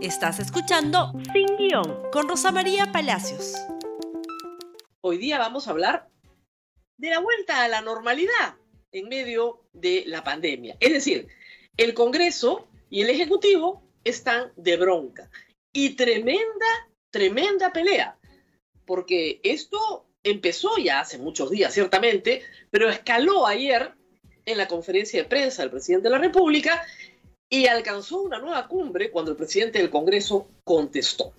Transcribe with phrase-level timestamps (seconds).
[0.00, 3.56] Estás escuchando Sin Guión con Rosa María Palacios.
[5.00, 6.08] Hoy día vamos a hablar
[6.96, 8.54] de la vuelta a la normalidad
[8.92, 10.76] en medio de la pandemia.
[10.78, 11.26] Es decir,
[11.76, 15.32] el Congreso y el Ejecutivo están de bronca.
[15.72, 16.66] Y tremenda,
[17.10, 18.16] tremenda pelea.
[18.86, 23.94] Porque esto empezó ya hace muchos días, ciertamente, pero escaló ayer
[24.46, 26.86] en la conferencia de prensa del presidente de la República
[27.50, 31.32] y alcanzó una nueva cumbre cuando el presidente del Congreso contestó.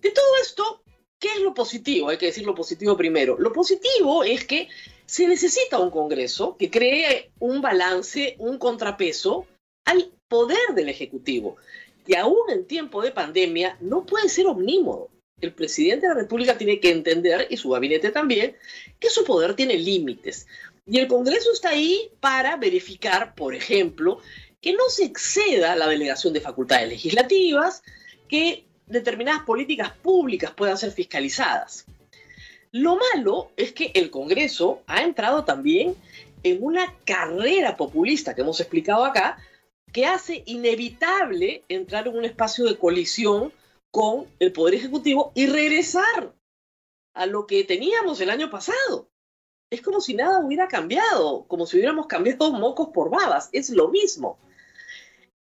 [0.00, 0.82] De todo esto,
[1.18, 2.08] ¿qué es lo positivo?
[2.08, 3.36] Hay que decir lo positivo primero.
[3.38, 4.68] Lo positivo es que
[5.04, 9.46] se necesita un Congreso que cree un balance, un contrapeso
[9.84, 11.56] al poder del Ejecutivo,
[12.06, 15.10] que aún en tiempo de pandemia no puede ser omnímodo.
[15.40, 18.56] El presidente de la República tiene que entender, y su gabinete también,
[18.98, 20.46] que su poder tiene límites.
[20.86, 24.20] Y el Congreso está ahí para verificar, por ejemplo,
[24.60, 27.82] que no se exceda la delegación de facultades legislativas,
[28.28, 31.86] que determinadas políticas públicas puedan ser fiscalizadas.
[32.72, 35.96] Lo malo es que el Congreso ha entrado también
[36.42, 39.38] en una carrera populista que hemos explicado acá,
[39.92, 43.52] que hace inevitable entrar en un espacio de colisión
[43.90, 46.32] con el Poder Ejecutivo y regresar
[47.14, 49.08] a lo que teníamos el año pasado.
[49.68, 53.88] Es como si nada hubiera cambiado, como si hubiéramos cambiado mocos por babas, es lo
[53.88, 54.38] mismo.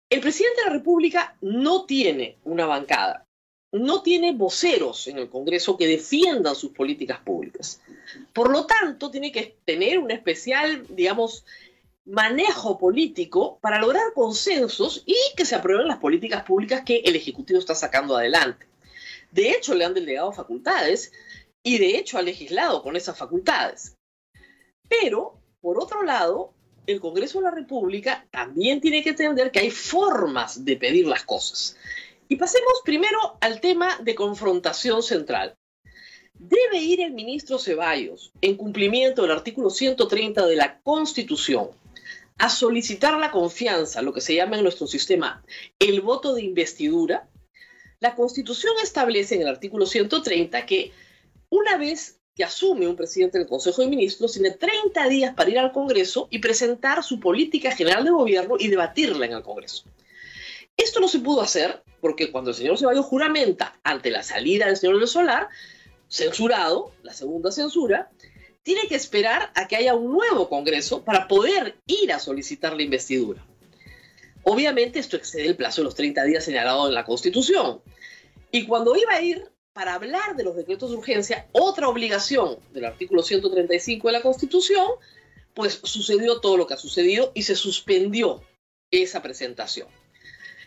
[0.09, 3.27] El presidente de la República no tiene una bancada,
[3.73, 7.81] no tiene voceros en el Congreso que defiendan sus políticas públicas.
[8.33, 11.45] Por lo tanto, tiene que tener un especial, digamos,
[12.05, 17.59] manejo político para lograr consensos y que se aprueben las políticas públicas que el Ejecutivo
[17.59, 18.67] está sacando adelante.
[19.33, 21.13] De hecho, le han delegado facultades
[21.65, 23.97] y de hecho ha legislado con esas facultades.
[24.89, 26.55] Pero, por otro lado,
[26.87, 31.25] el Congreso de la República también tiene que entender que hay formas de pedir las
[31.25, 31.77] cosas.
[32.29, 35.57] Y pasemos primero al tema de confrontación central.
[36.39, 41.71] Debe ir el ministro Ceballos, en cumplimiento del artículo 130 de la Constitución,
[42.39, 45.43] a solicitar la confianza, lo que se llama en nuestro sistema
[45.79, 47.29] el voto de investidura.
[48.01, 50.93] La Constitución establece en el artículo 130 que
[51.49, 55.59] una vez que asume un presidente del Consejo de Ministros tiene 30 días para ir
[55.59, 59.85] al Congreso y presentar su política general de gobierno y debatirla en el Congreso.
[60.77, 64.77] Esto no se pudo hacer porque cuando el señor Ceballos juramenta ante la salida del
[64.77, 65.49] señor del Solar,
[66.09, 68.11] censurado, la segunda censura,
[68.63, 72.83] tiene que esperar a que haya un nuevo Congreso para poder ir a solicitar la
[72.83, 73.43] investidura.
[74.43, 77.81] Obviamente esto excede el plazo de los 30 días señalado en la Constitución.
[78.53, 82.87] Y cuando iba a ir para hablar de los decretos de urgencia, otra obligación del
[82.87, 84.87] artículo 135 de la Constitución,
[85.53, 88.43] pues sucedió todo lo que ha sucedido y se suspendió
[88.91, 89.87] esa presentación.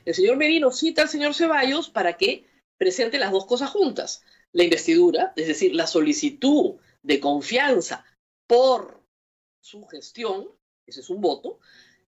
[0.06, 2.46] El señor Merino cita al señor Ceballos para que
[2.78, 4.22] presente las dos cosas juntas.
[4.52, 8.06] La investidura, es decir, la solicitud de confianza
[8.46, 9.02] por
[9.60, 10.50] su gestión,
[10.86, 11.58] ese es un voto,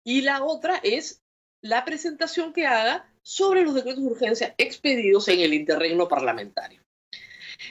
[0.05, 1.23] y la otra es
[1.63, 6.83] la presentación que haga sobre los decretos de urgencia expedidos en el interregno parlamentario.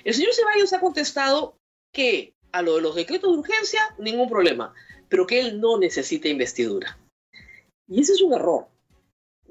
[0.03, 1.57] El señor Ceballos ha contestado
[1.91, 4.73] que a lo de los decretos de urgencia, ningún problema,
[5.07, 6.99] pero que él no necesita investidura.
[7.87, 8.67] Y ese es un error.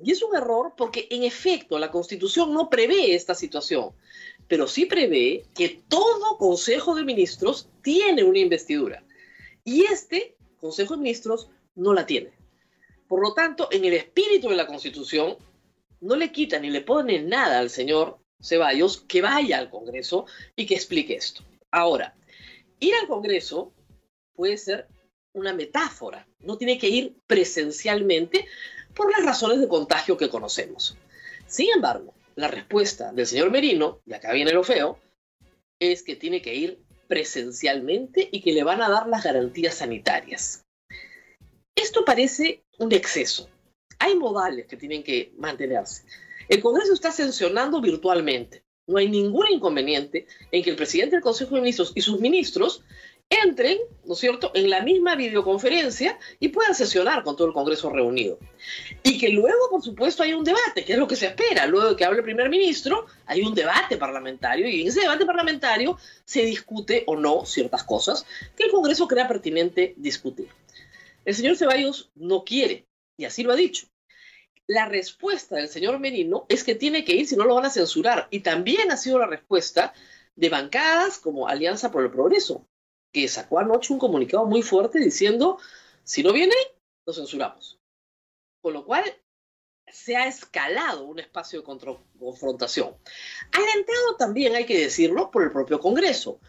[0.03, 3.93] Y es un error porque, en efecto, la Constitución no prevé esta situación,
[4.47, 9.05] pero sí prevé que todo Consejo de Ministros tiene una investidura.
[9.65, 12.33] Y este Consejo de Ministros no la tiene.
[13.09, 15.37] Por lo tanto, en el espíritu de la Constitución,
[16.01, 20.27] no le quita ni le pone nada al señor Ceballos que vaya al Congreso
[20.57, 21.43] y que explique esto.
[21.71, 22.15] Ahora,
[22.81, 23.73] ir al Congreso
[24.35, 24.89] puede ser
[25.33, 28.47] una metáfora, no tiene que ir presencialmente
[28.95, 30.97] por las razones de contagio que conocemos.
[31.47, 34.99] Sin embargo, la respuesta del señor Merino, y acá viene lo feo,
[35.81, 40.65] es que tiene que ir presencialmente y que le van a dar las garantías sanitarias.
[41.75, 43.49] Esto parece un exceso.
[43.99, 46.05] Hay modales que tienen que mantenerse.
[46.49, 48.65] El Congreso está sancionando virtualmente.
[48.87, 52.83] No hay ningún inconveniente en que el presidente del Consejo de Ministros y sus ministros
[53.29, 53.77] entren,
[54.07, 58.39] ¿no es cierto?, en la misma videoconferencia y puedan sesionar con todo el Congreso reunido.
[59.03, 61.67] Y que luego, por supuesto, haya un debate, que es lo que se espera.
[61.67, 65.27] Luego de que hable el primer ministro, hay un debate parlamentario y en ese debate
[65.27, 68.25] parlamentario se discute o no ciertas cosas
[68.57, 70.49] que el Congreso crea pertinente discutir.
[71.27, 72.87] El señor Ceballos no quiere,
[73.19, 73.87] y así lo ha dicho
[74.69, 77.71] la respuesta del señor Merino es que tiene que ir si no lo van a
[77.71, 78.29] censurar.
[78.31, 79.95] Y también ha sido la respuesta
[80.37, 82.67] de bancadas como Alianza por el Progreso,
[83.13, 85.59] que sacó anoche un comunicado muy fuerte diciendo,
[86.05, 86.55] si no viene,
[87.07, 87.81] lo censuramos.
[88.61, 89.05] Con lo cual,
[89.91, 91.65] se ha escalado un espacio de
[92.19, 92.95] confrontación.
[93.53, 96.41] Alentado también, hay que decirlo, por el propio Congreso,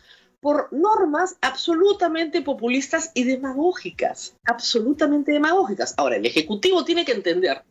[0.42, 5.94] por normas absolutamente populistas y demagógicas, absolutamente demagógicas.
[5.95, 7.63] Ahora, el Ejecutivo tiene que entender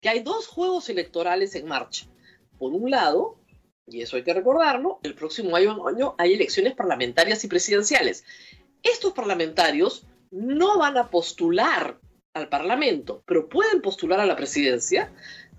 [0.00, 2.06] que hay dos juegos electorales en marcha.
[2.58, 3.38] Por un lado,
[3.86, 8.24] y eso hay que recordarlo, el próximo año, hay elecciones parlamentarias y presidenciales.
[8.82, 11.98] Estos parlamentarios no van a postular
[12.34, 15.12] al Parlamento, pero pueden postular a la presidencia,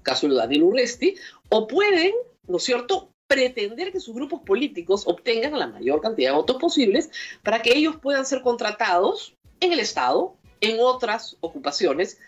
[0.04, 1.16] caso de Daniel Urresti,
[1.50, 2.14] o pueden,
[2.48, 7.12] ¿no es cierto?, pretender que sus grupos políticos obtengan la mayor cantidad de votos posibles
[7.44, 12.20] para que ellos puedan ser contratados en el Estado, en otras ocupaciones,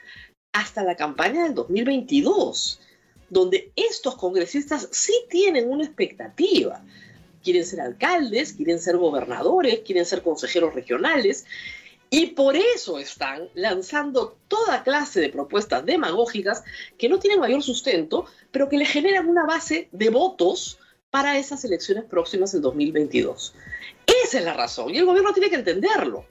[0.53, 2.81] hasta la campaña del 2022,
[3.30, 6.83] donde estos congresistas sí tienen una expectativa.
[7.44, 11.45] Quieren ser alcaldes, quieren ser gobernadores, quieren ser consejeros regionales,
[12.13, 16.62] y por eso están lanzando toda clase de propuestas demagógicas
[16.98, 20.77] que no tienen mayor sustento, pero que le generan una base de votos
[21.09, 23.53] para esas elecciones próximas del 2022.
[24.25, 26.25] Esa es la razón y el gobierno tiene que entenderlo.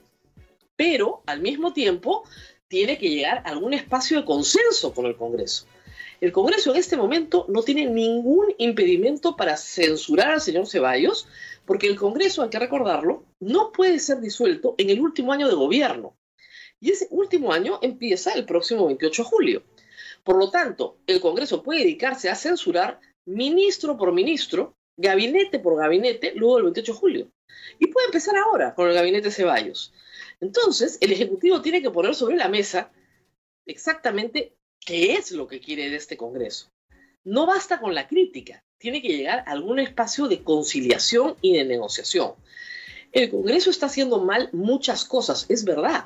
[0.75, 2.25] Pero al mismo tiempo
[2.71, 5.65] tiene que llegar a algún espacio de consenso con el Congreso.
[6.21, 11.27] El Congreso en este momento no tiene ningún impedimento para censurar al señor Ceballos,
[11.65, 15.55] porque el Congreso, hay que recordarlo, no puede ser disuelto en el último año de
[15.55, 16.15] gobierno.
[16.79, 19.63] Y ese último año empieza el próximo 28 de julio.
[20.23, 26.31] Por lo tanto, el Congreso puede dedicarse a censurar ministro por ministro, gabinete por gabinete,
[26.35, 27.31] luego del 28 de julio.
[27.79, 29.93] Y puede empezar ahora con el gabinete Ceballos.
[30.41, 32.91] Entonces, el Ejecutivo tiene que poner sobre la mesa
[33.65, 36.71] exactamente qué es lo que quiere de este Congreso.
[37.23, 41.63] No basta con la crítica, tiene que llegar a algún espacio de conciliación y de
[41.63, 42.33] negociación.
[43.11, 46.05] El Congreso está haciendo mal muchas cosas, es verdad,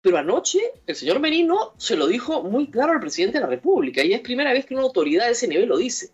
[0.00, 4.02] pero anoche el señor Merino se lo dijo muy claro al presidente de la República
[4.02, 6.10] y es primera vez que una autoridad de ese nivel lo dice.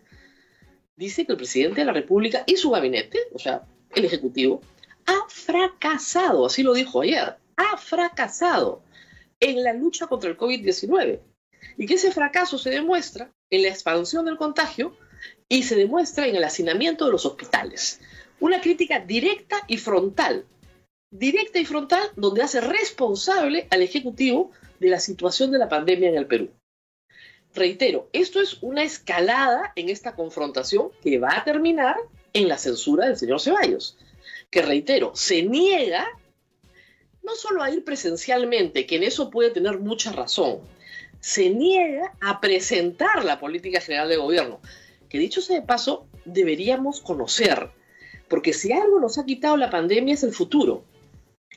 [0.95, 3.63] Dice que el presidente de la República y su gabinete, o sea,
[3.95, 4.61] el Ejecutivo,
[5.07, 8.83] ha fracasado, así lo dijo ayer, ha fracasado
[9.39, 11.19] en la lucha contra el COVID-19.
[11.77, 14.95] Y que ese fracaso se demuestra en la expansión del contagio
[15.49, 18.01] y se demuestra en el hacinamiento de los hospitales.
[18.39, 20.45] Una crítica directa y frontal.
[21.11, 26.17] Directa y frontal donde hace responsable al Ejecutivo de la situación de la pandemia en
[26.17, 26.51] el Perú.
[27.53, 31.95] Reitero, esto es una escalada en esta confrontación que va a terminar
[32.33, 33.97] en la censura del señor Ceballos,
[34.51, 36.05] que reitero, se niega
[37.25, 40.59] no solo a ir presencialmente, que en eso puede tener mucha razón,
[41.19, 44.59] se niega a presentar la política general de gobierno,
[45.09, 47.71] que dicho sea de paso, deberíamos conocer,
[48.27, 50.83] porque si algo nos ha quitado la pandemia es el futuro.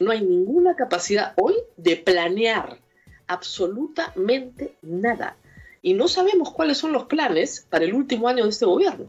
[0.00, 2.78] No hay ninguna capacidad hoy de planear
[3.26, 5.36] absolutamente nada.
[5.82, 9.08] Y no sabemos cuáles son los planes para el último año de este gobierno.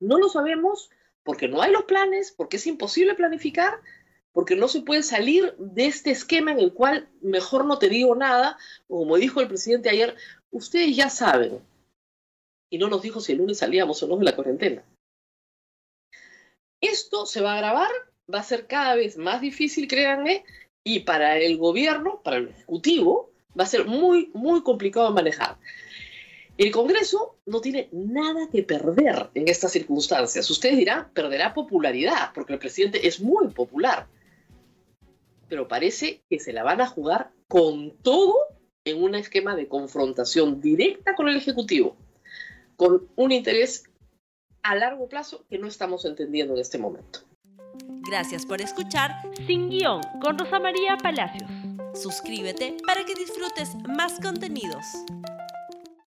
[0.00, 0.90] No lo sabemos
[1.22, 3.80] porque no hay los planes, porque es imposible planificar
[4.32, 8.14] porque no se puede salir de este esquema en el cual mejor no te digo
[8.14, 10.16] nada, como dijo el presidente ayer,
[10.50, 11.60] ustedes ya saben,
[12.70, 14.84] y no nos dijo si el lunes salíamos o no de la cuarentena.
[16.80, 17.90] Esto se va a grabar,
[18.32, 20.44] va a ser cada vez más difícil, créanme,
[20.84, 25.58] y para el gobierno, para el Ejecutivo, va a ser muy, muy complicado de manejar.
[26.56, 30.48] El Congreso no tiene nada que perder en estas circunstancias.
[30.50, 34.06] Ustedes dirán, perderá popularidad, porque el presidente es muy popular
[35.50, 38.36] pero parece que se la van a jugar con todo
[38.84, 41.96] en un esquema de confrontación directa con el Ejecutivo,
[42.76, 43.84] con un interés
[44.62, 47.20] a largo plazo que no estamos entendiendo en este momento.
[48.08, 49.10] Gracias por escuchar
[49.46, 51.50] Sin Guión con Rosa María Palacios.
[51.94, 54.84] Suscríbete para que disfrutes más contenidos.